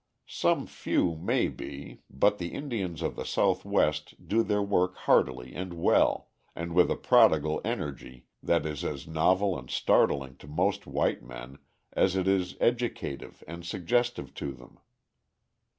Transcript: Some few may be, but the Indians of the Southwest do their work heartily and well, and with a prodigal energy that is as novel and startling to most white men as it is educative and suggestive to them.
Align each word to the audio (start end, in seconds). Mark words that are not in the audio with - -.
Some 0.25 0.65
few 0.65 1.15
may 1.15 1.47
be, 1.47 2.01
but 2.09 2.39
the 2.39 2.55
Indians 2.55 3.03
of 3.03 3.15
the 3.15 3.23
Southwest 3.23 4.15
do 4.27 4.41
their 4.41 4.63
work 4.63 4.95
heartily 4.95 5.53
and 5.53 5.75
well, 5.75 6.29
and 6.55 6.73
with 6.73 6.89
a 6.89 6.95
prodigal 6.95 7.61
energy 7.63 8.25
that 8.41 8.65
is 8.65 8.83
as 8.83 9.05
novel 9.05 9.55
and 9.55 9.69
startling 9.69 10.37
to 10.37 10.47
most 10.47 10.87
white 10.87 11.21
men 11.21 11.59
as 11.93 12.15
it 12.15 12.27
is 12.27 12.55
educative 12.59 13.43
and 13.47 13.63
suggestive 13.63 14.33
to 14.33 14.53
them. 14.53 14.79